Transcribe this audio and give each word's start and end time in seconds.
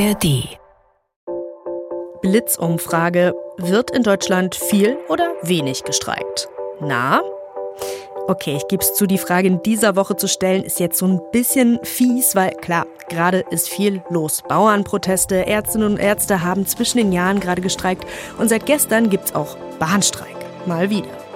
ARD. 0.00 0.58
Blitzumfrage. 2.22 3.34
Wird 3.58 3.90
in 3.90 4.02
Deutschland 4.02 4.54
viel 4.54 4.96
oder 5.10 5.34
wenig 5.42 5.84
gestreikt? 5.84 6.48
Na? 6.80 7.20
Okay, 8.26 8.56
ich 8.56 8.66
gebe 8.68 8.82
es 8.82 8.94
zu, 8.94 9.06
die 9.06 9.18
Frage 9.18 9.48
in 9.48 9.62
dieser 9.62 9.96
Woche 9.96 10.16
zu 10.16 10.26
stellen, 10.26 10.64
ist 10.64 10.80
jetzt 10.80 10.96
so 10.96 11.06
ein 11.06 11.20
bisschen 11.32 11.80
fies, 11.82 12.34
weil 12.34 12.52
klar, 12.52 12.86
gerade 13.10 13.44
ist 13.50 13.68
viel 13.68 14.02
los. 14.08 14.42
Bauernproteste, 14.48 15.46
Ärztinnen 15.46 15.92
und 15.92 15.98
Ärzte 15.98 16.42
haben 16.42 16.64
zwischen 16.66 16.96
den 16.96 17.12
Jahren 17.12 17.38
gerade 17.38 17.60
gestreikt 17.60 18.06
und 18.38 18.48
seit 18.48 18.64
gestern 18.64 19.10
gibt 19.10 19.26
es 19.26 19.34
auch 19.34 19.58
Bahnstreik. 19.78 20.36
Mal 20.64 20.88
wieder. 20.88 21.29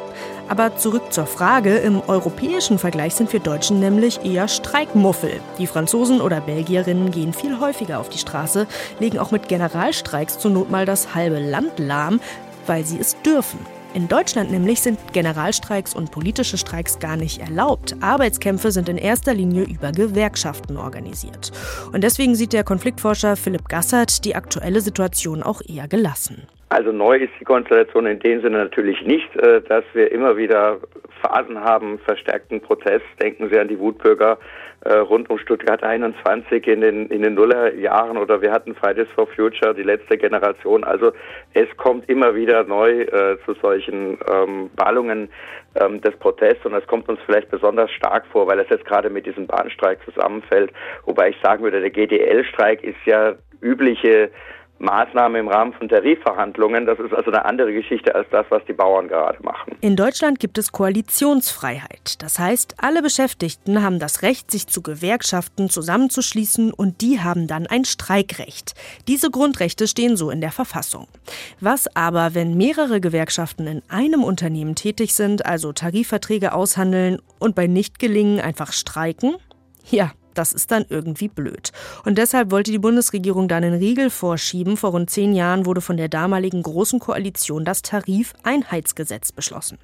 Aber 0.49 0.77
zurück 0.77 1.13
zur 1.13 1.27
Frage, 1.27 1.77
im 1.77 2.01
europäischen 2.07 2.79
Vergleich 2.79 3.15
sind 3.15 3.33
wir 3.33 3.41
Deutschen 3.41 3.81
nämlich 3.81 4.25
eher 4.25 4.49
Streikmuffel. 4.49 5.41
Die 5.59 5.67
Franzosen 5.67 6.21
oder 6.21 6.41
Belgierinnen 6.41 7.11
gehen 7.11 7.33
viel 7.33 7.59
häufiger 7.61 7.99
auf 7.99 8.09
die 8.09 8.19
Straße, 8.19 8.67
legen 9.01 9.19
auch 9.19 9.31
mit 9.31 9.49
Generalstreiks 9.49 10.39
zur 10.39 10.51
Not 10.51 10.71
mal 10.71 10.87
das 10.87 11.15
halbe 11.15 11.39
Land 11.39 11.79
lahm, 11.79 12.21
weil 12.67 12.85
sie 12.85 12.99
es 12.99 13.17
dürfen. 13.23 13.59
In 13.95 14.09
Deutschland 14.09 14.51
nämlich 14.51 14.81
sind 14.81 14.99
Generalstreiks 15.13 15.95
und 15.95 16.11
politische 16.11 16.59
Streiks 16.59 16.99
gar 16.99 17.17
nicht 17.17 17.41
erlaubt. 17.41 17.95
Arbeitskämpfe 18.01 18.73
sind 18.73 18.89
in 18.89 18.99
erster 18.99 19.33
Linie 19.35 19.63
über 19.63 19.93
Gewerkschaften 19.93 20.77
organisiert. 20.77 21.53
Und 21.93 22.03
deswegen 22.03 22.35
sieht 22.35 22.53
der 22.53 22.65
Konfliktforscher 22.65 23.37
Philipp 23.37 23.69
Gassert 23.69 24.25
die 24.25 24.35
aktuelle 24.35 24.81
Situation 24.81 25.45
auch 25.45 25.63
eher 25.65 25.87
gelassen. 25.87 26.43
Also 26.75 26.91
neu 26.91 27.19
ist 27.19 27.33
die 27.39 27.45
Konstellation 27.45 28.05
in 28.05 28.19
dem 28.19 28.43
Sinne 28.43 28.59
natürlich 28.59 29.01
nicht, 29.07 29.37
äh, 29.37 29.63
dass 29.63 29.85
wir 29.93 30.11
immer 30.11 30.37
wieder 30.37 30.79
Phasen 31.23 31.61
haben, 31.61 32.01
verstärkten 32.01 32.61
Protest. 32.61 33.05
Denken 33.23 33.49
Sie 33.49 33.57
an 33.61 33.69
die 33.69 33.79
Wutbürger 33.79 34.39
äh, 34.81 34.95
rund 34.95 35.31
um 35.31 35.39
Stuttgart 35.39 35.85
21 35.85 36.67
in 36.67 36.81
den, 36.81 37.07
in 37.11 37.23
den 37.23 37.35
Nullerjahren 37.35 38.19
oder 38.19 38.43
wir 38.43 38.51
hatten 38.51 38.75
Fridays 38.75 39.07
for 39.15 39.29
Future, 39.29 39.73
die 39.73 39.85
letzte 39.85 40.19
Generation. 40.19 40.83
Also 40.83 41.13
es 41.53 41.69
kommt 41.77 42.09
immer 42.09 42.35
wieder 42.35 42.65
neu 42.65 43.03
äh, 43.03 43.39
zu 43.47 43.55
solchen 43.63 44.19
ähm, 44.29 44.69
Ballungen 44.75 45.29
ähm, 45.77 46.01
des 46.01 46.17
Protests 46.17 46.67
und 46.67 46.73
das 46.73 46.85
kommt 46.89 47.09
uns 47.09 47.21
vielleicht 47.25 47.53
besonders 47.53 47.93
stark 47.93 48.27
vor, 48.33 48.49
weil 48.49 48.59
es 48.59 48.69
jetzt 48.69 48.85
gerade 48.85 49.11
mit 49.11 49.27
diesem 49.27 49.47
Bahnstreik 49.47 50.01
zusammenfällt. 50.05 50.73
Wobei 51.05 51.29
ich 51.29 51.37
sagen 51.41 51.63
würde, 51.63 51.81
der 51.81 51.91
GDL-Streik 51.91 52.83
ist 52.83 52.99
ja 53.07 53.37
übliche 53.61 54.33
Maßnahme 54.79 55.39
im 55.39 55.49
Rahmen 55.49 55.73
von 55.73 55.89
Tarifverhandlungen. 55.89 56.87
Das 56.87 56.99
ist 56.99 57.15
also 57.15 57.31
eine 57.31 57.45
andere 57.45 57.73
Geschichte 57.73 58.15
als 58.15 58.29
das, 58.31 58.47
was 58.51 58.65
die 58.67 58.73
Bauern 58.73 59.09
gerade 59.09 59.43
machen. 59.43 59.77
In 59.81 59.97
Deutschland 59.97 60.41
gibt 60.41 60.59
es 60.59 60.73
Koalitionsfreiheit. 60.73 62.23
Das 62.23 62.39
heißt, 62.39 62.77
alle 62.79 63.03
Beschäftigten 63.03 63.83
haben 63.83 63.99
das 63.99 64.23
Recht, 64.23 64.51
sich 64.51 64.67
zu 64.67 64.83
Gewerkschaften 64.83 65.71
zusammenzuschließen 65.71 66.73
und 66.73 67.01
die 67.01 67.21
haben 67.21 67.47
dann 67.47 67.67
ein 67.67 67.85
Streikrecht. 67.85 68.75
Diese 69.09 69.31
Grundrechte 69.31 69.87
stehen 69.87 70.17
so 70.17 70.31
in 70.31 70.41
der 70.41 70.53
Verfassung. 70.53 71.09
Was 71.61 71.95
aber, 71.97 72.35
wenn 72.35 72.57
mehrere 72.57 73.01
Gewerkschaften 73.01 73.67
in 73.67 73.83
einem 73.89 74.25
Unternehmen 74.25 74.75
tätig 74.75 75.15
sind, 75.15 75.47
also 75.47 75.73
Tarifverträge 75.73 76.53
aushandeln 76.53 77.21
und 77.39 77.55
bei 77.55 77.67
Nichtgelingen 77.67 78.41
einfach 78.41 78.73
streiken? 78.73 79.37
Ja, 79.91 80.13
das 80.35 80.53
ist 80.53 80.71
dann 80.71 80.85
irgendwie 80.89 81.29
blöd. 81.29 81.73
Und 82.05 82.19
deshalb 82.19 82.51
wollte 82.51 82.71
die 82.71 82.79
Bundesregierung 82.79 83.49
dann 83.49 83.65
einen 83.65 83.79
Riegel 83.79 84.11
vorschieben. 84.11 84.77
Vor 84.77 84.91
rund 84.91 85.11
zehn 85.11 85.35
Jahren 85.35 85.67
wurde 85.67 85.81
von 85.81 85.97
der 85.97 86.09
damaligen 86.09 86.63
Großen 86.63 86.99
Koalition 86.99 87.65
das 87.65 87.83
Tarifeinheitsgesetz 87.83 89.33
beschlossen. 89.33 89.79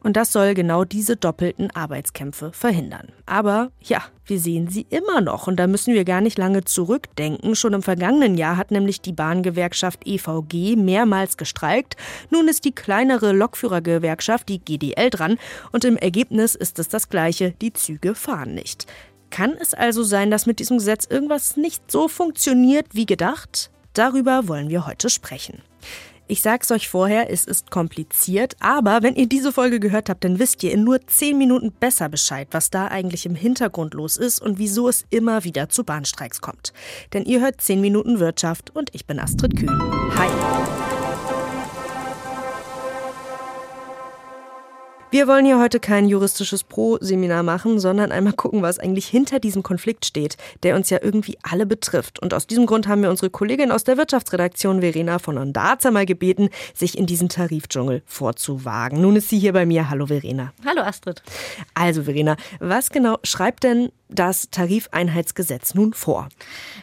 Und 0.00 0.16
das 0.16 0.32
soll 0.32 0.54
genau 0.54 0.84
diese 0.84 1.16
doppelten 1.16 1.70
Arbeitskämpfe 1.72 2.52
verhindern. 2.52 3.08
Aber 3.26 3.72
ja, 3.80 4.04
wir 4.26 4.38
sehen 4.38 4.68
sie 4.68 4.86
immer 4.90 5.20
noch. 5.20 5.48
Und 5.48 5.56
da 5.56 5.66
müssen 5.66 5.92
wir 5.92 6.04
gar 6.04 6.20
nicht 6.20 6.38
lange 6.38 6.64
zurückdenken. 6.64 7.56
Schon 7.56 7.74
im 7.74 7.82
vergangenen 7.82 8.36
Jahr 8.36 8.56
hat 8.56 8.70
nämlich 8.70 9.00
die 9.00 9.12
Bahngewerkschaft 9.12 10.06
EVG 10.06 10.76
mehrmals 10.76 11.36
gestreikt. 11.36 11.96
Nun 12.30 12.46
ist 12.46 12.64
die 12.64 12.74
kleinere 12.74 13.32
Lokführergewerkschaft, 13.32 14.48
die 14.48 14.60
GDL, 14.60 15.10
dran. 15.10 15.36
Und 15.72 15.84
im 15.84 15.96
Ergebnis 15.96 16.54
ist 16.54 16.78
es 16.78 16.88
das 16.88 17.08
gleiche. 17.08 17.52
Die 17.60 17.72
Züge 17.72 18.14
fahren 18.14 18.54
nicht. 18.54 18.86
Kann 19.30 19.56
es 19.60 19.74
also 19.74 20.02
sein, 20.02 20.30
dass 20.30 20.46
mit 20.46 20.58
diesem 20.58 20.78
Gesetz 20.78 21.06
irgendwas 21.08 21.56
nicht 21.56 21.90
so 21.90 22.08
funktioniert 22.08 22.86
wie 22.92 23.06
gedacht? 23.06 23.70
Darüber 23.92 24.48
wollen 24.48 24.68
wir 24.68 24.86
heute 24.86 25.10
sprechen. 25.10 25.62
Ich 26.30 26.42
sag's 26.42 26.70
euch 26.70 26.88
vorher, 26.88 27.30
es 27.30 27.46
ist 27.46 27.70
kompliziert, 27.70 28.54
aber 28.60 29.02
wenn 29.02 29.16
ihr 29.16 29.26
diese 29.26 29.50
Folge 29.50 29.80
gehört 29.80 30.10
habt, 30.10 30.24
dann 30.24 30.38
wisst 30.38 30.62
ihr 30.62 30.72
in 30.72 30.84
nur 30.84 31.00
10 31.06 31.38
Minuten 31.38 31.72
besser 31.72 32.10
Bescheid, 32.10 32.48
was 32.50 32.68
da 32.68 32.88
eigentlich 32.88 33.24
im 33.24 33.34
Hintergrund 33.34 33.94
los 33.94 34.18
ist 34.18 34.42
und 34.42 34.58
wieso 34.58 34.88
es 34.88 35.06
immer 35.08 35.44
wieder 35.44 35.70
zu 35.70 35.84
Bahnstreiks 35.84 36.42
kommt. 36.42 36.74
Denn 37.14 37.24
ihr 37.24 37.40
hört 37.40 37.62
10 37.62 37.80
Minuten 37.80 38.20
Wirtschaft 38.20 38.76
und 38.76 38.90
ich 38.94 39.06
bin 39.06 39.18
Astrid 39.18 39.56
Kühn. 39.56 39.70
Hi! 40.16 40.87
Wir 45.10 45.26
wollen 45.26 45.46
hier 45.46 45.58
heute 45.58 45.80
kein 45.80 46.06
juristisches 46.06 46.64
Pro-Seminar 46.64 47.42
machen, 47.42 47.78
sondern 47.78 48.12
einmal 48.12 48.34
gucken, 48.34 48.60
was 48.60 48.78
eigentlich 48.78 49.06
hinter 49.06 49.40
diesem 49.40 49.62
Konflikt 49.62 50.04
steht, 50.04 50.36
der 50.62 50.76
uns 50.76 50.90
ja 50.90 50.98
irgendwie 51.00 51.38
alle 51.42 51.64
betrifft. 51.64 52.18
Und 52.18 52.34
aus 52.34 52.46
diesem 52.46 52.66
Grund 52.66 52.88
haben 52.88 53.00
wir 53.00 53.08
unsere 53.08 53.30
Kollegin 53.30 53.72
aus 53.72 53.84
der 53.84 53.96
Wirtschaftsredaktion 53.96 54.82
Verena 54.82 55.18
von 55.18 55.38
Ondarza 55.38 55.90
mal 55.90 56.04
gebeten, 56.04 56.50
sich 56.74 56.98
in 56.98 57.06
diesen 57.06 57.30
Tarifdschungel 57.30 58.02
vorzuwagen. 58.04 59.00
Nun 59.00 59.16
ist 59.16 59.30
sie 59.30 59.38
hier 59.38 59.54
bei 59.54 59.64
mir. 59.64 59.88
Hallo 59.88 60.08
Verena. 60.08 60.52
Hallo 60.66 60.82
Astrid. 60.82 61.22
Also 61.72 62.02
Verena, 62.02 62.36
was 62.60 62.90
genau 62.90 63.16
schreibt 63.22 63.64
denn 63.64 63.90
das 64.08 64.50
Tarifeinheitsgesetz 64.50 65.74
nun 65.74 65.92
vor? 65.92 66.28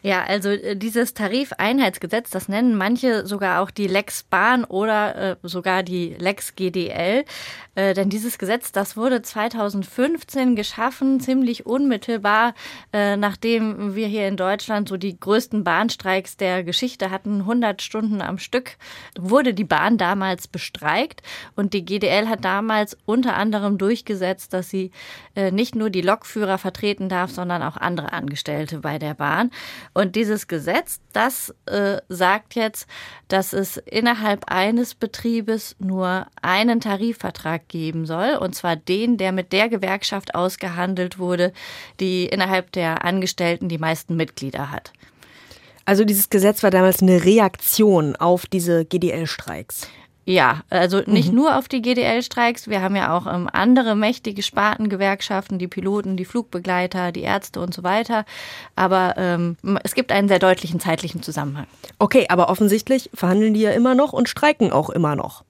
Ja, 0.03 0.23
also 0.23 0.49
äh, 0.49 0.75
dieses 0.75 1.13
Tarifeinheitsgesetz, 1.13 2.29
das 2.29 2.47
nennen 2.47 2.75
manche 2.75 3.25
sogar 3.25 3.61
auch 3.61 3.71
die 3.71 3.87
Lex 3.87 4.23
Bahn 4.23 4.63
oder 4.63 5.31
äh, 5.31 5.35
sogar 5.43 5.83
die 5.83 6.15
Lex 6.17 6.55
GDL. 6.55 7.25
Äh, 7.75 7.93
denn 7.93 8.09
dieses 8.09 8.37
Gesetz, 8.37 8.71
das 8.71 8.95
wurde 8.95 9.21
2015 9.21 10.55
geschaffen, 10.55 11.19
ziemlich 11.19 11.65
unmittelbar, 11.65 12.53
äh, 12.93 13.17
nachdem 13.17 13.95
wir 13.95 14.07
hier 14.07 14.27
in 14.27 14.37
Deutschland 14.37 14.87
so 14.87 14.97
die 14.97 15.19
größten 15.19 15.63
Bahnstreiks 15.63 16.37
der 16.37 16.63
Geschichte 16.63 17.11
hatten, 17.11 17.41
100 17.41 17.81
Stunden 17.81 18.21
am 18.21 18.37
Stück, 18.37 18.77
wurde 19.17 19.53
die 19.53 19.63
Bahn 19.65 19.97
damals 19.97 20.47
bestreikt. 20.47 21.21
Und 21.55 21.73
die 21.73 21.83
GDL 21.83 22.29
hat 22.29 22.45
damals 22.45 22.97
unter 23.05 23.35
anderem 23.35 23.77
durchgesetzt, 23.77 24.53
dass 24.53 24.69
sie 24.69 24.91
äh, 25.35 25.51
nicht 25.51 25.75
nur 25.75 25.89
die 25.89 26.01
Lokführer 26.01 26.57
vertreten 26.57 27.09
darf, 27.15 27.31
sondern 27.31 27.63
auch 27.63 27.77
andere 27.77 28.13
Angestellte 28.13 28.79
bei 28.79 28.99
der 28.99 29.13
Bahn. 29.13 29.51
Und 29.93 30.15
dieses 30.15 30.47
Gesetz, 30.47 30.99
das 31.13 31.53
äh, 31.65 31.97
sagt 32.09 32.55
jetzt, 32.55 32.87
dass 33.27 33.53
es 33.53 33.77
innerhalb 33.77 34.51
eines 34.51 34.95
Betriebes 34.95 35.75
nur 35.79 36.27
einen 36.41 36.81
Tarifvertrag 36.81 37.67
geben 37.69 38.05
soll, 38.05 38.35
und 38.35 38.53
zwar 38.53 38.75
den, 38.75 39.17
der 39.17 39.31
mit 39.31 39.53
der 39.53 39.69
Gewerkschaft 39.69 40.35
ausgehandelt 40.35 41.17
wurde, 41.17 41.53
die 41.99 42.25
innerhalb 42.25 42.71
der 42.73 43.05
Angestellten 43.05 43.69
die 43.69 43.77
meisten 43.77 44.15
Mitglieder 44.15 44.71
hat. 44.71 44.91
Also 45.85 46.03
dieses 46.03 46.29
Gesetz 46.29 46.63
war 46.63 46.71
damals 46.71 47.01
eine 47.01 47.23
Reaktion 47.23 48.15
auf 48.15 48.47
diese 48.47 48.85
GDL-Streiks. 48.85 49.87
Ja, 50.27 50.63
also 50.71 51.01
nicht 51.05 51.29
mhm. 51.29 51.35
nur 51.35 51.57
auf 51.57 51.67
die 51.67 51.83
GDL-Streiks. 51.83 52.67
Wir 52.67 52.81
haben 52.81 52.95
ja 52.95 53.15
auch 53.15 53.27
ähm, 53.27 53.47
andere 53.51 53.95
mächtige 53.95 54.41
Spartengewerkschaften, 54.41 55.59
die 55.59 55.67
Piloten, 55.67 56.17
die 56.17 56.25
Flugbegleiter, 56.25 57.11
die 57.11 57.21
Ärzte 57.21 57.59
und 57.59 57.75
so 57.75 57.83
weiter. 57.83 58.25
Aber 58.75 59.13
ähm, 59.17 59.55
es 59.83 59.93
gibt 59.93 60.11
einen 60.11 60.27
sehr 60.27 60.39
deutlichen 60.39 60.79
zeitlichen 60.79 61.21
Zusammenhang. 61.21 61.67
Okay, 61.99 62.25
aber 62.29 62.49
offensichtlich 62.49 63.11
verhandeln 63.13 63.53
die 63.53 63.61
ja 63.61 63.71
immer 63.71 63.93
noch 63.93 64.13
und 64.13 64.27
streiken 64.27 64.71
auch 64.71 64.89
immer 64.89 65.15
noch. 65.15 65.43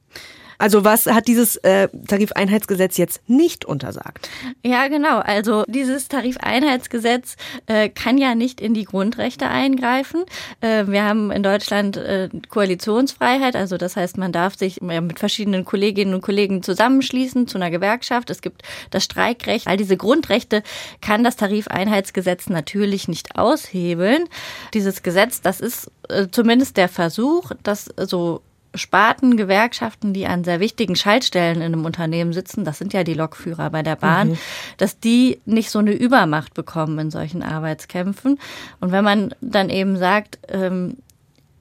Also 0.57 0.83
was 0.83 1.05
hat 1.05 1.27
dieses 1.27 1.57
äh, 1.57 1.89
Tarifeinheitsgesetz 2.07 2.97
jetzt 2.97 3.21
nicht 3.27 3.65
untersagt? 3.65 4.29
Ja, 4.63 4.87
genau. 4.87 5.19
Also 5.19 5.63
dieses 5.67 6.07
Tarifeinheitsgesetz 6.07 7.35
äh, 7.67 7.89
kann 7.89 8.17
ja 8.17 8.35
nicht 8.35 8.61
in 8.61 8.73
die 8.73 8.85
Grundrechte 8.85 9.47
eingreifen. 9.47 10.23
Äh, 10.61 10.87
wir 10.87 11.03
haben 11.03 11.31
in 11.31 11.43
Deutschland 11.43 11.97
äh, 11.97 12.29
Koalitionsfreiheit, 12.49 13.55
also 13.55 13.77
das 13.77 13.95
heißt, 13.95 14.17
man 14.17 14.31
darf 14.31 14.57
sich 14.57 14.81
mit 14.81 15.19
verschiedenen 15.19 15.65
Kolleginnen 15.65 16.13
und 16.13 16.21
Kollegen 16.21 16.63
zusammenschließen 16.63 17.47
zu 17.47 17.57
einer 17.57 17.71
Gewerkschaft. 17.71 18.29
Es 18.29 18.41
gibt 18.41 18.63
das 18.91 19.03
Streikrecht. 19.03 19.67
All 19.67 19.77
diese 19.77 19.97
Grundrechte 19.97 20.63
kann 21.01 21.23
das 21.23 21.35
Tarifeinheitsgesetz 21.35 22.49
natürlich 22.49 23.07
nicht 23.07 23.37
aushebeln. 23.37 24.25
Dieses 24.73 25.03
Gesetz, 25.03 25.41
das 25.41 25.59
ist 25.59 25.91
äh, 26.09 26.27
zumindest 26.31 26.77
der 26.77 26.89
Versuch, 26.89 27.51
das 27.63 27.89
so 27.97 28.41
Sparten, 28.75 29.37
Gewerkschaften, 29.37 30.13
die 30.13 30.27
an 30.27 30.43
sehr 30.43 30.59
wichtigen 30.59 30.95
Schaltstellen 30.95 31.57
in 31.57 31.73
einem 31.73 31.85
Unternehmen 31.85 32.33
sitzen, 32.33 32.65
das 32.65 32.77
sind 32.77 32.93
ja 32.93 33.03
die 33.03 33.13
Lokführer 33.13 33.69
bei 33.69 33.83
der 33.83 33.95
Bahn, 33.95 34.29
mhm. 34.29 34.37
dass 34.77 34.99
die 34.99 35.39
nicht 35.45 35.69
so 35.69 35.79
eine 35.79 35.93
Übermacht 35.93 36.53
bekommen 36.53 36.97
in 36.99 37.11
solchen 37.11 37.43
Arbeitskämpfen. 37.43 38.39
Und 38.79 38.91
wenn 38.91 39.03
man 39.03 39.33
dann 39.41 39.69
eben 39.69 39.97
sagt, 39.97 40.39
ähm, 40.49 40.97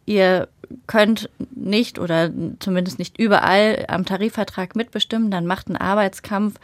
ihr 0.07 0.49
könnt 0.87 1.31
nicht 1.55 1.99
oder 1.99 2.31
zumindest 2.59 2.99
nicht 2.99 3.19
überall 3.19 3.85
am 3.89 4.05
Tarifvertrag 4.05 4.77
mitbestimmen, 4.77 5.31
dann 5.31 5.47
macht 5.47 5.69
ein 5.69 5.77
Arbeitskampf 5.77 6.59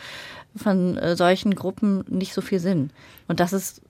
von 0.57 0.97
äh, 0.99 1.17
solchen 1.17 1.55
Gruppen 1.55 2.05
nicht 2.09 2.35
so 2.35 2.41
viel 2.41 2.59
Sinn. 2.59 2.91
Und 3.29 3.41
das 3.41 3.53
ist 3.53 3.83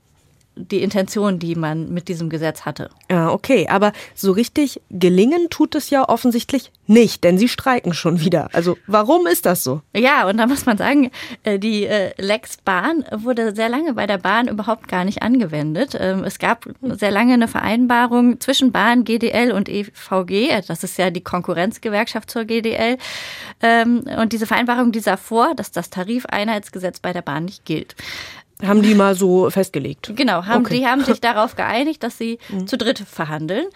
die 0.57 0.83
Intention, 0.83 1.39
die 1.39 1.55
man 1.55 1.93
mit 1.93 2.09
diesem 2.09 2.29
Gesetz 2.29 2.63
hatte. 2.63 2.91
Ja, 3.11 3.31
okay, 3.31 3.69
aber 3.69 3.93
so 4.15 4.33
richtig 4.33 4.81
gelingen 4.91 5.49
tut 5.51 5.75
es 5.75 5.91
ja 5.91 6.09
offensichtlich 6.09 6.71
nicht, 6.87 7.23
denn 7.25 7.39
sie 7.39 7.49
streiken 7.49 7.95
schon 7.95 8.21
wieder. 8.21 8.49
Also 8.53 8.77
warum 8.87 9.27
ist 9.27 9.47
das 9.47 9.63
so? 9.63 9.81
Ja, 9.95 10.29
und 10.29 10.39
da 10.39 10.47
muss 10.47 10.67
man 10.67 10.77
sagen, 10.77 11.11
äh, 11.45 11.59
die 11.59 11.85
äh, 11.85 12.13
Lex 12.19 12.59
Bahn 12.59 13.05
wurde 13.13 13.55
sehr 13.55 13.69
lange 13.69 13.95
bei 13.95 14.07
der 14.07 14.19
Bahn 14.19 14.49
überhaupt 14.49 14.89
gar 14.89 15.05
nicht 15.05 15.23
angewendet. 15.23 15.97
Ähm, 15.99 16.25
es 16.25 16.39
gab 16.39 16.69
sehr 16.83 17.13
lange 17.13 17.35
eine 17.35 17.49
Vereinbarung 17.49 18.41
zwischen 18.41 18.73
Bahn, 18.73 19.05
GDL 19.05 19.53
und 19.53 19.69
EVG, 19.69 20.63
das 20.67 20.83
ist 20.83 20.99
ja 20.99 21.11
die 21.11 21.23
Konkurrenzgewerkschaft 21.23 22.31
zur 22.31 22.45
GDL. 22.45 22.99
Ähm, 23.63 24.05
und 24.19 24.33
diese 24.33 24.47
Vereinbarung, 24.47 24.91
die 24.93 25.01
sah 25.01 25.17
vor, 25.17 25.55
dass 25.55 25.71
das 25.71 25.91
Tarifeinheitsgesetz 25.91 27.01
bei 27.01 27.13
der 27.13 27.23
Bahn 27.23 27.45
nicht 27.45 27.65
gilt. 27.65 27.95
Haben 28.67 28.83
die 28.83 28.95
mal 28.95 29.15
so 29.15 29.51
festgelegt? 29.51 30.13
Genau, 30.15 30.45
haben, 30.47 30.65
okay. 30.65 30.79
die 30.79 30.87
haben 30.87 31.05
sich 31.05 31.21
darauf 31.21 31.57
geeinigt, 31.57 32.03
dass 32.03 32.19
sie 32.19 32.39
mhm. 32.49 32.67
zu 32.67 32.77
dritt 32.77 32.99
verhandeln. 32.99 33.67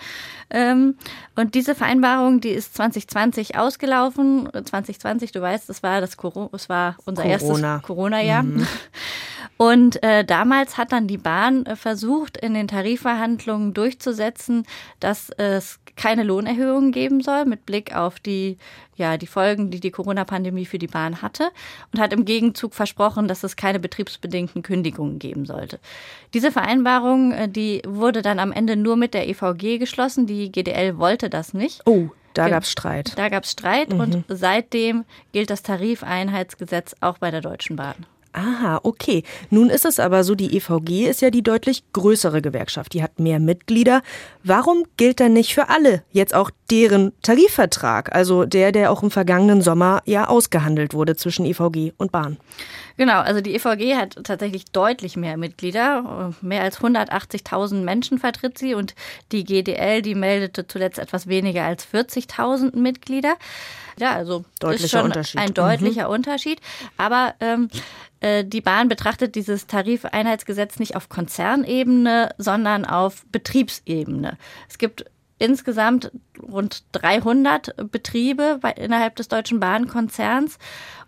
Ähm, 0.51 0.97
und 1.37 1.55
diese 1.55 1.75
Vereinbarung, 1.75 2.41
die 2.41 2.51
ist 2.51 2.77
2020 2.77 3.57
ausgelaufen. 3.57 4.49
2020, 4.53 5.33
du 5.33 5.41
weißt, 5.41 5.69
das 5.69 5.83
war 5.83 6.01
das 6.01 6.17
Corona, 6.17 6.51
es 6.53 6.69
war 6.69 6.97
unser 7.05 7.23
Corona. 7.23 7.33
erstes 7.33 7.83
Corona-Jahr. 7.87 8.43
Mhm. 8.43 8.67
Und 9.57 10.03
äh, 10.03 10.25
damals 10.25 10.77
hat 10.79 10.93
dann 10.93 11.07
die 11.07 11.19
Bahn 11.19 11.65
äh, 11.67 11.77
versucht, 11.77 12.37
in 12.37 12.55
den 12.55 12.69
Tarifverhandlungen 12.69 13.73
durchzusetzen, 13.73 14.67
dass 15.01 15.31
es 15.31 15.79
keine 15.97 16.25
Lohnerhöhungen 16.25 16.91
geben 16.91 17.21
soll 17.21 17.45
mit 17.45 17.67
Blick 17.67 17.95
auf 17.95 18.19
die 18.19 18.59
ja 18.97 19.17
die 19.17 19.27
Folgen, 19.27 19.71
die 19.71 19.81
die 19.81 19.91
Corona-Pandemie 19.91 20.67
für 20.67 20.79
die 20.79 20.87
Bahn 20.87 21.23
hatte 21.23 21.51
und 21.93 22.01
hat 22.01 22.13
im 22.13 22.25
Gegenzug 22.25 22.75
versprochen, 22.75 23.29
dass 23.29 23.45
es 23.45 23.57
keine 23.57 23.81
betriebsbedingten 23.81 24.63
Kündigungen 24.63 25.19
geben 25.19 25.47
sollte. 25.47 25.79
Diese 26.33 26.51
Vereinbarung, 26.51 27.33
äh, 27.33 27.49
die 27.49 27.83
wurde 27.87 28.23
dann 28.23 28.39
am 28.39 28.53
Ende 28.53 28.77
nur 28.77 28.97
mit 28.97 29.15
der 29.15 29.29
EVG 29.29 29.79
geschlossen. 29.79 30.27
Die 30.27 30.51
GDL 30.51 30.99
wollte 30.99 31.31
das 31.31 31.55
nicht. 31.55 31.83
Oh. 31.87 32.09
Da 32.35 32.49
gab 32.49 32.65
es 32.65 32.73
Streit. 32.73 33.13
Da 33.17 33.29
gab 33.29 33.45
es 33.45 33.53
Streit 33.53 33.93
mhm. 33.93 34.01
und 34.01 34.25
seitdem 34.27 35.05
gilt 35.31 35.51
das 35.51 35.63
Tarifeinheitsgesetz 35.63 36.97
auch 37.01 37.19
bei 37.19 37.31
der 37.31 37.41
Deutschen 37.41 37.77
Bahn. 37.77 37.95
Aha, 38.37 38.81
okay. 38.83 39.23
Nun 39.51 39.71
ist 39.71 39.85
es 39.85 40.01
aber 40.01 40.25
so, 40.25 40.35
die 40.35 40.57
EVG 40.57 41.07
ist 41.09 41.23
ja 41.23 41.31
die 41.31 41.45
deutlich 41.45 41.85
größere 41.93 42.43
Gewerkschaft. 42.43 42.93
Die 42.93 43.01
hat 43.01 43.21
mehr 43.21 43.39
Mitglieder. 43.39 44.03
Warum 44.43 44.83
gilt 44.97 45.21
dann 45.21 45.35
nicht 45.35 45.55
für 45.55 45.69
alle 45.69 46.03
jetzt 46.11 46.35
auch 46.35 46.51
deren 46.69 47.13
Tarifvertrag? 47.23 48.13
Also 48.13 48.45
der, 48.45 48.73
der 48.73 48.91
auch 48.91 49.05
im 49.05 49.13
vergangenen 49.13 49.63
Sommer 49.63 50.03
ja 50.05 50.27
ausgehandelt 50.27 50.95
wurde 50.95 51.15
zwischen 51.15 51.47
EVG 51.47 51.93
und 51.97 52.11
Bahn. 52.11 52.39
Genau, 52.97 53.21
also 53.21 53.41
die 53.41 53.55
EVG 53.55 53.97
hat 53.97 54.25
tatsächlich 54.25 54.67
deutlich 54.67 55.17
mehr 55.17 55.37
Mitglieder. 55.37 56.33
Mehr 56.41 56.63
als 56.63 56.79
180.000 56.79 57.83
Menschen 57.83 58.19
vertritt 58.19 58.59
sie 58.59 58.75
und 58.75 58.95
die 59.33 59.45
GDL, 59.45 60.03
die 60.03 60.15
meldete 60.15 60.67
zuletzt 60.67 60.99
etwas 60.99 61.27
weniger 61.27 61.65
als 61.65 61.87
40.000 61.87 62.77
Mitglieder. 62.77 63.37
Ja, 63.99 64.13
also 64.13 64.45
deutlicher 64.61 64.85
ist 64.85 64.91
schon 64.91 65.05
Unterschied. 65.05 65.41
ein 65.41 65.55
deutlicher 65.55 66.09
mhm. 66.09 66.15
Unterschied. 66.15 66.61
Aber 66.97 67.35
ähm, 67.41 67.69
äh, 68.21 68.45
die 68.45 68.61
Bahn 68.61 68.89
betrachtet 68.89 69.35
dieses 69.35 69.67
Tarifeinheitsgesetz 69.67 70.79
nicht 70.79 70.97
auf 70.97 71.09
Konzernebene, 71.09 72.35
sondern 72.39 72.85
auf 72.85 73.25
Betriebsebene. 73.31 74.37
Es 74.69 74.79
gibt 74.79 75.05
insgesamt 75.39 76.13
rund 76.41 76.85
300 76.93 77.91
Betriebe 77.91 78.59
bei, 78.61 78.73
innerhalb 78.73 79.17
des 79.17 79.29
Deutschen 79.29 79.61
Bahnkonzerns. 79.61 80.59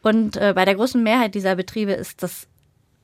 Und 0.02 0.36
äh, 0.36 0.52
bei 0.54 0.64
der 0.64 0.74
großen 0.74 1.02
Mehrheit 1.02 1.34
dieser 1.34 1.56
Betriebe 1.56 1.92
ist 1.92 2.22
das 2.22 2.48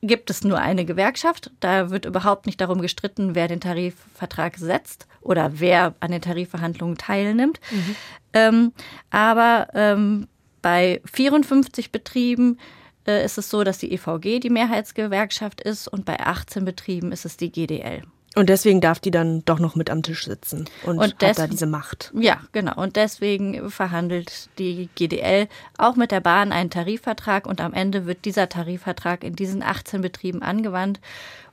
gibt 0.05 0.29
es 0.29 0.43
nur 0.43 0.59
eine 0.59 0.83
Gewerkschaft. 0.83 1.49
Da 1.61 1.89
wird 1.89 2.05
überhaupt 2.05 2.45
nicht 2.45 2.59
darum 2.59 2.81
gestritten, 2.81 3.35
wer 3.35 3.47
den 3.47 3.61
Tarifvertrag 3.61 4.57
setzt 4.57 5.07
oder 5.21 5.61
wer 5.61 5.95
an 6.01 6.11
den 6.11 6.21
Tarifverhandlungen 6.21 6.97
teilnimmt. 6.97 7.61
Mhm. 7.71 7.95
Ähm, 8.33 8.73
aber 9.09 9.67
ähm, 9.73 10.27
bei 10.61 11.01
54 11.05 11.91
Betrieben 11.91 12.59
äh, 13.07 13.23
ist 13.23 13.37
es 13.37 13.49
so, 13.49 13.63
dass 13.63 13.77
die 13.77 13.93
EVG 13.93 14.39
die 14.39 14.49
Mehrheitsgewerkschaft 14.49 15.61
ist 15.61 15.87
und 15.87 16.03
bei 16.03 16.19
18 16.19 16.65
Betrieben 16.65 17.11
ist 17.13 17.25
es 17.25 17.37
die 17.37 17.51
GDL. 17.51 18.03
Und 18.35 18.49
deswegen 18.49 18.81
darf 18.81 18.99
die 18.99 19.11
dann 19.11 19.45
doch 19.45 19.59
noch 19.59 19.75
mit 19.75 19.89
am 19.91 20.01
Tisch 20.01 20.25
sitzen 20.25 20.65
und, 20.83 20.97
und 20.97 21.23
hat 21.23 21.37
da 21.37 21.47
diese 21.47 21.67
Macht. 21.67 22.11
Ja, 22.17 22.41
genau. 22.51 22.81
Und 22.81 22.95
deswegen 22.95 23.69
verhandelt 23.69 24.49
die 24.57 24.89
GDL 24.95 25.47
auch 25.77 25.95
mit 25.95 26.11
der 26.11 26.19
Bahn 26.19 26.51
einen 26.51 26.71
Tarifvertrag 26.71 27.45
und 27.45 27.61
am 27.61 27.73
Ende 27.73 28.05
wird 28.07 28.25
dieser 28.25 28.49
Tarifvertrag 28.49 29.23
in 29.23 29.35
diesen 29.35 29.61
18 29.61 30.01
Betrieben 30.01 30.41
angewandt 30.41 30.99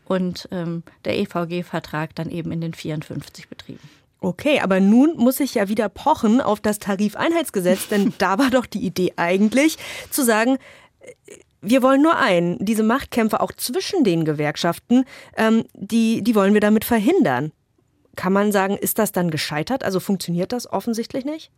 und 0.06 0.48
ähm, 0.52 0.82
der 1.04 1.18
EVG-Vertrag 1.18 2.14
dann 2.14 2.30
eben 2.30 2.50
in 2.50 2.60
den 2.62 2.72
54 2.72 3.48
Betrieben. 3.48 3.88
Okay, 4.20 4.60
aber 4.60 4.80
nun 4.80 5.16
muss 5.16 5.40
ich 5.40 5.54
ja 5.54 5.68
wieder 5.68 5.88
pochen 5.88 6.40
auf 6.40 6.60
das 6.60 6.78
Tarifeinheitsgesetz, 6.78 7.88
denn 7.88 8.12
da 8.18 8.38
war 8.38 8.50
doch 8.50 8.66
die 8.66 8.84
Idee 8.84 9.12
eigentlich 9.16 9.78
zu 10.10 10.24
sagen, 10.24 10.58
wir 11.62 11.82
wollen 11.82 12.02
nur 12.02 12.16
einen. 12.16 12.56
Diese 12.58 12.82
Machtkämpfe 12.82 13.40
auch 13.40 13.52
zwischen 13.52 14.04
den 14.04 14.24
Gewerkschaften, 14.24 15.04
ähm, 15.36 15.64
die, 15.74 16.22
die 16.22 16.34
wollen 16.34 16.54
wir 16.54 16.60
damit 16.60 16.84
verhindern. 16.84 17.52
Kann 18.16 18.32
man 18.32 18.52
sagen, 18.52 18.76
ist 18.76 18.98
das 18.98 19.12
dann 19.12 19.30
gescheitert? 19.30 19.84
Also 19.84 20.00
funktioniert 20.00 20.52
das 20.52 20.70
offensichtlich 20.70 21.24
nicht? 21.24 21.50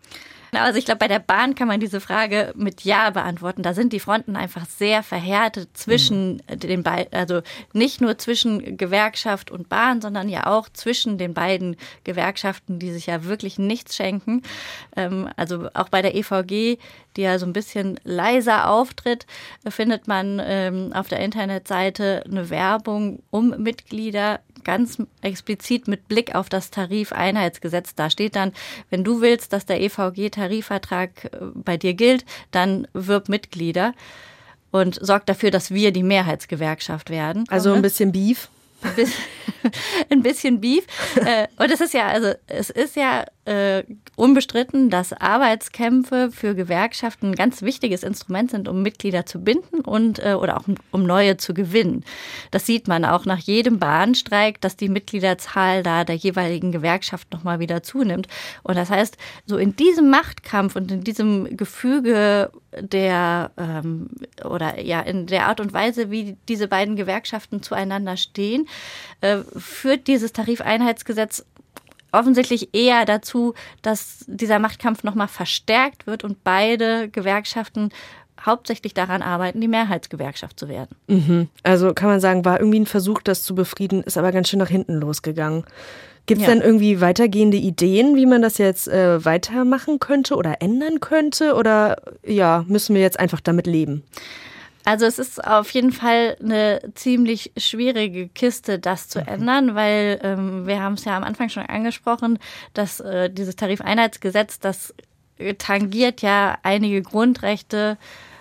Also 0.55 0.79
ich 0.79 0.85
glaube, 0.85 0.99
bei 0.99 1.09
der 1.09 1.19
Bahn 1.19 1.55
kann 1.55 1.67
man 1.67 1.81
diese 1.81 1.99
Frage 1.99 2.53
mit 2.55 2.83
Ja 2.85 3.09
beantworten. 3.09 3.63
Da 3.63 3.73
sind 3.73 3.95
die 3.95 4.01
Fronten 4.01 4.37
einfach 4.37 4.67
sehr 4.67 5.03
verhärtet 5.03 5.71
zwischen 5.73 6.43
mhm. 6.51 6.59
den 6.59 6.83
beiden, 6.83 7.11
also 7.15 7.41
nicht 7.73 8.03
nur 8.03 8.19
zwischen 8.19 8.77
Gewerkschaft 8.77 9.51
und 9.51 9.71
Bahn, 9.71 10.03
sondern 10.03 10.29
ja 10.29 10.47
auch 10.47 10.69
zwischen 10.69 11.17
den 11.17 11.33
beiden 11.33 11.77
Gewerkschaften, 12.05 12.79
die 12.79 12.93
sich 12.93 13.07
ja 13.07 13.25
wirklich 13.25 13.59
nichts 13.59 13.97
schenken. 13.97 14.43
Ähm, 14.95 15.31
also 15.37 15.71
auch 15.73 15.89
bei 15.89 16.03
der 16.03 16.15
EVG, 16.15 16.77
die 17.17 17.23
ja 17.23 17.39
so 17.39 17.47
ein 17.47 17.55
bisschen 17.55 17.99
leiser 18.05 18.69
auftritt, 18.69 19.27
findet 19.67 20.07
man 20.07 20.39
ähm, 20.45 20.93
auf 20.93 21.09
der 21.09 21.21
Internetseite 21.21 22.25
eine 22.27 22.51
Werbung 22.51 23.23
um 23.31 23.55
Mitglieder 23.57 24.41
ganz 24.65 24.99
explizit 25.21 25.89
mit 25.89 26.09
Blick 26.09 26.35
auf 26.35 26.49
das 26.49 26.71
Tarifeinheitsgesetz. 26.71 27.95
Da 27.95 28.11
steht 28.11 28.37
dann, 28.37 28.53
wenn 28.91 29.05
du 29.05 29.21
willst, 29.21 29.53
dass 29.53 29.67
der 29.67 29.81
EVG 29.81 30.31
Tarifvertrag 30.31 31.25
äh, 31.25 31.29
bei 31.55 31.77
dir 31.77 31.95
gilt, 31.95 32.25
dann 32.51 32.87
wirb 32.93 33.29
Mitglieder 33.29 33.95
und 34.71 34.99
sorg 35.05 35.27
dafür, 35.27 35.51
dass 35.51 35.71
wir 35.71 35.93
die 35.93 36.03
Mehrheitsgewerkschaft 36.03 37.11
werden. 37.11 37.45
Also 37.49 37.73
ein 37.73 37.83
bisschen 37.83 38.13
Beef. 38.13 38.49
ein 40.11 40.23
bisschen 40.23 40.61
Beef. 40.61 40.87
Äh, 41.17 41.47
und 41.57 41.71
es 41.71 41.81
ist 41.81 41.95
ja, 41.95 42.09
also 42.09 42.33
es 42.47 42.71
ist 42.71 42.97
ja 42.97 43.25
äh, 43.45 43.83
unbestritten, 44.15 44.89
dass 44.89 45.13
Arbeitskämpfe 45.13 46.31
für 46.31 46.55
Gewerkschaften 46.55 47.31
ein 47.31 47.35
ganz 47.35 47.63
wichtiges 47.63 48.05
Instrument 48.05 48.53
sind, 48.53 48.69
um 48.69 48.83
Mitglieder 48.83 49.27
zu 49.27 49.41
binden 49.41 49.81
und 49.81 50.25
äh, 50.25 50.35
oder 50.35 50.59
auch 50.59 50.65
um 50.93 51.03
neue 51.03 51.37
zu 51.37 51.53
gewinnen. 51.53 52.05
Das 52.53 52.67
sieht 52.67 52.87
man 52.87 53.05
auch 53.05 53.25
nach 53.25 53.39
jedem 53.39 53.79
Bahnstreik, 53.79 54.61
dass 54.61 54.77
die 54.77 54.89
Mitgliederzahl 54.89 55.83
da 55.83 56.05
der 56.05 56.15
jeweiligen 56.15 56.71
Gewerkschaft 56.71 57.33
nochmal 57.33 57.59
wieder 57.59 57.83
zunimmt. 57.83 58.29
Und 58.63 58.77
das 58.77 58.91
heißt, 58.91 59.17
so 59.47 59.57
in 59.57 59.75
diesem 59.75 60.11
Machtkampf 60.11 60.77
und 60.77 60.93
in 60.93 61.03
diesem 61.03 61.57
Gefüge 61.57 62.51
der 62.79 63.51
ähm, 63.57 64.09
oder 64.45 64.81
ja 64.81 65.01
in 65.01 65.27
der 65.27 65.47
Art 65.49 65.61
und 65.61 65.73
Weise, 65.73 66.11
wie 66.11 66.37
diese 66.49 66.69
beiden 66.69 66.97
Gewerkschaften 66.97 67.63
zueinander 67.63 68.17
stehen, 68.17 68.69
äh, 69.21 69.39
führt 69.57 70.07
dieses 70.07 70.33
Tarifeinheitsgesetz 70.33 71.45
offensichtlich 72.13 72.75
eher 72.75 73.05
dazu, 73.05 73.55
dass 73.81 74.25
dieser 74.27 74.59
Machtkampf 74.59 75.03
nochmal 75.03 75.29
verstärkt 75.29 76.07
wird 76.07 76.25
und 76.25 76.45
beide 76.45 77.09
Gewerkschaften 77.09 77.91
hauptsächlich 78.45 78.95
daran 78.95 79.23
arbeiten, 79.23 79.61
die 79.61 79.69
Mehrheitsgewerkschaft 79.69 80.59
zu 80.59 80.69
werden. 80.69 80.97
Mhm. 81.07 81.49
Also 81.63 81.95
kann 81.95 82.09
man 82.09 82.21
sagen, 82.21 82.45
war 82.45 82.59
irgendwie 82.59 82.81
ein 82.81 82.87
Versuch, 82.87 83.23
das 83.23 83.43
zu 83.43 83.55
befrieden, 83.55 84.03
ist 84.03 84.19
aber 84.19 84.33
ganz 84.33 84.49
schön 84.49 84.59
nach 84.59 84.69
hinten 84.69 84.95
losgegangen. 84.95 85.65
Gibt 86.27 86.41
es 86.41 86.47
ja. 86.47 86.55
denn 86.55 86.63
irgendwie 86.63 87.01
weitergehende 87.01 87.57
Ideen, 87.57 88.15
wie 88.15 88.27
man 88.27 88.43
das 88.43 88.59
jetzt 88.59 88.87
äh, 88.87 89.25
weitermachen 89.25 89.99
könnte 89.99 90.37
oder 90.37 90.63
ändern 90.63 91.01
könnte? 91.01 91.55
Oder 91.55 91.97
ja, 92.25 92.65
müssen 92.69 92.95
wir 92.95 93.03
jetzt 93.03 93.19
einfach 93.19 93.41
damit 93.41 93.67
leben? 93.67 94.05
Also 94.85 95.07
es 95.07 95.19
ist 95.19 95.45
auf 95.45 95.71
jeden 95.71 95.93
Fall 95.93 96.37
eine 96.43 96.81
ziemlich 96.95 97.53
schwierige 97.57 98.29
Kiste, 98.29 98.79
das 98.79 99.09
zu 99.09 99.21
mhm. 99.21 99.29
ändern, 99.29 99.75
weil 99.75 100.21
ähm, 100.23 100.67
wir 100.67 100.83
haben 100.83 100.95
es 100.95 101.05
ja 101.05 101.17
am 101.17 101.25
Anfang 101.25 101.49
schon 101.49 101.65
angesprochen, 101.67 102.39
dass 102.75 103.01
äh, 103.01 103.31
dieses 103.31 103.57
Tarifeinheitsgesetz, 103.57 104.59
das 104.59 104.95
tangiert 105.59 106.23
ja 106.23 106.59
einige 106.63 107.03
Grundrechte, 107.03 107.97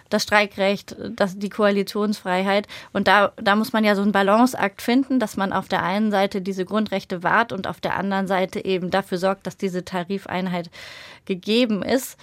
das 0.10 0.24
Streikrecht, 0.24 0.95
das, 1.15 1.39
die 1.39 1.50
Koalitionsfreiheit. 1.50 2.67
Und 2.91 3.07
da, 3.07 3.31
da 3.38 3.55
muss 3.55 3.74
man 3.74 3.83
ja 3.83 3.95
so 3.95 4.01
einen 4.01 4.12
Balanceakt 4.12 4.81
finden, 4.81 5.19
dass 5.19 5.38
man 5.38 5.53
auf 5.53 5.67
der 5.67 5.83
einen 5.83 6.12
Seite 6.12 6.41
diese 6.41 6.65
Grundrechte 6.65 7.24
wahrt 7.24 7.53
und 7.53 7.65
auf 7.65 7.79
der 7.79 7.95
anderen 7.95 8.27
Seite 8.27 8.63
eben 8.63 8.91
dafür 8.91 9.17
sorgt, 9.17 9.48
dass 9.48 9.57
diese 9.57 9.86
Tarifeinheit 9.86 10.69
gegeben 11.25 11.81
ist. 11.81 12.17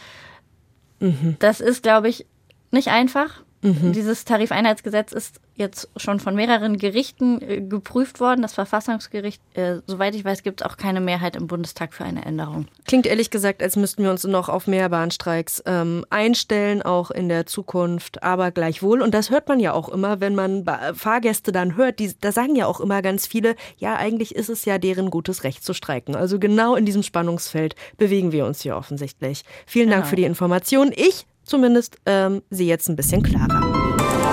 Mhm. 1.00 1.36
Das 1.38 1.60
ist, 1.60 1.82
glaube 1.82 2.08
ich, 2.08 2.26
nicht 2.70 2.88
einfach. 2.88 3.42
Mhm. 3.62 3.92
Dieses 3.92 4.24
Tarifeinheitsgesetz 4.24 5.12
ist 5.12 5.40
jetzt 5.54 5.88
schon 5.96 6.20
von 6.20 6.36
mehreren 6.36 6.78
Gerichten 6.78 7.42
äh, 7.42 7.60
geprüft 7.60 8.20
worden. 8.20 8.42
Das 8.42 8.54
Verfassungsgericht, 8.54 9.42
äh, 9.54 9.80
soweit 9.86 10.14
ich 10.14 10.24
weiß, 10.24 10.44
gibt 10.44 10.60
es 10.60 10.66
auch 10.66 10.76
keine 10.76 11.00
Mehrheit 11.00 11.34
im 11.34 11.48
Bundestag 11.48 11.92
für 11.92 12.04
eine 12.04 12.24
Änderung. 12.24 12.66
Klingt 12.86 13.06
ehrlich 13.06 13.30
gesagt, 13.30 13.62
als 13.62 13.74
müssten 13.74 14.04
wir 14.04 14.10
uns 14.10 14.24
noch 14.24 14.48
auf 14.48 14.68
mehr 14.68 14.88
Bahnstreiks 14.88 15.62
ähm, 15.66 16.04
einstellen, 16.10 16.82
auch 16.82 17.10
in 17.10 17.28
der 17.28 17.46
Zukunft, 17.46 18.22
aber 18.22 18.52
gleichwohl. 18.52 19.02
Und 19.02 19.12
das 19.12 19.30
hört 19.30 19.48
man 19.48 19.58
ja 19.58 19.72
auch 19.72 19.88
immer, 19.88 20.20
wenn 20.20 20.36
man 20.36 20.64
Fahrgäste 20.94 21.50
dann 21.50 21.76
hört. 21.76 21.98
Die, 21.98 22.14
da 22.20 22.30
sagen 22.30 22.54
ja 22.54 22.66
auch 22.66 22.78
immer 22.80 23.02
ganz 23.02 23.26
viele, 23.26 23.56
ja, 23.78 23.96
eigentlich 23.96 24.36
ist 24.36 24.48
es 24.48 24.64
ja 24.64 24.78
deren 24.78 25.10
gutes 25.10 25.42
Recht 25.42 25.64
zu 25.64 25.74
streiken. 25.74 26.14
Also 26.14 26.38
genau 26.38 26.76
in 26.76 26.86
diesem 26.86 27.02
Spannungsfeld 27.02 27.74
bewegen 27.96 28.30
wir 28.30 28.46
uns 28.46 28.60
hier 28.60 28.76
offensichtlich. 28.76 29.42
Vielen 29.66 29.86
genau. 29.86 29.96
Dank 29.96 30.06
für 30.06 30.16
die 30.16 30.24
Information. 30.24 30.92
Ich 30.94 31.26
zumindest 31.48 31.96
ähm, 32.06 32.42
sie 32.50 32.68
jetzt 32.68 32.88
ein 32.88 32.96
bisschen 32.96 33.22
klarer. 33.22 33.60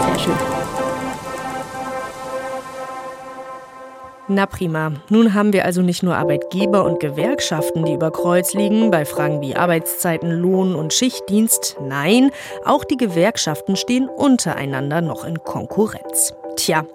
Sehr 0.05 0.19
schön. 0.19 0.34
Na 4.27 4.48
prima. 4.48 4.91
Nun 5.10 5.36
haben 5.36 5.53
wir 5.53 5.65
also 5.65 5.84
nicht 5.84 6.01
nur 6.01 6.15
Arbeitgeber 6.15 6.84
und 6.84 7.00
Gewerkschaften, 7.00 7.86
die 7.86 7.93
über 7.93 8.10
Kreuz 8.10 8.55
liegen 8.55 8.89
bei 8.89 9.05
Fragen 9.05 9.39
wie 9.39 9.55
Arbeitszeiten, 9.55 10.31
Lohn 10.31 10.74
und 10.74 10.93
Schichtdienst. 10.93 11.77
Nein, 11.79 12.31
auch 12.65 12.84
die 12.84 12.98
Gewerkschaften 12.98 13.75
stehen 13.75 14.10
untereinander 14.10 15.01
noch 15.01 15.25
in 15.25 15.43
Konkurrenz. 15.43 16.34
Tja, 16.55 16.86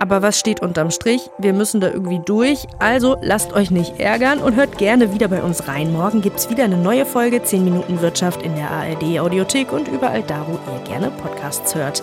aber 0.00 0.22
was 0.22 0.38
steht 0.38 0.60
unterm 0.60 0.90
Strich? 0.90 1.30
Wir 1.38 1.52
müssen 1.52 1.80
da 1.80 1.88
irgendwie 1.90 2.20
durch. 2.24 2.66
Also 2.78 3.16
lasst 3.20 3.52
euch 3.52 3.70
nicht 3.70 3.98
ärgern 4.00 4.38
und 4.38 4.56
hört 4.56 4.78
gerne 4.78 5.12
wieder 5.12 5.28
bei 5.28 5.42
uns 5.42 5.68
rein. 5.68 5.92
Morgen 5.92 6.20
gibt 6.20 6.38
es 6.38 6.50
wieder 6.50 6.64
eine 6.64 6.76
neue 6.76 7.06
Folge 7.06 7.42
10 7.42 7.64
Minuten 7.64 8.00
Wirtschaft 8.00 8.42
in 8.42 8.54
der 8.54 8.70
ARD 8.70 9.18
Audiothek 9.18 9.72
und 9.72 9.88
überall 9.88 10.22
da, 10.22 10.46
wo 10.46 10.52
ihr 10.72 10.80
gerne 10.84 11.10
Podcasts 11.10 11.74
hört. 11.74 12.02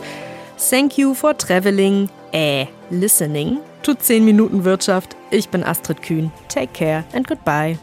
Thank 0.70 0.98
you 0.98 1.14
for 1.14 1.38
traveling, 1.38 2.10
äh, 2.32 2.66
listening 2.90 3.58
to 3.84 3.94
10 3.94 4.24
Minuten 4.24 4.64
Wirtschaft. 4.64 5.16
Ich 5.32 5.50
bin 5.50 5.64
Astrid 5.64 6.02
Kühn. 6.02 6.32
Take 6.48 6.74
care 6.74 7.04
and 7.14 7.28
goodbye. 7.28 7.78